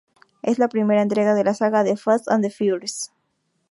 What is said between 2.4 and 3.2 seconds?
the Furious".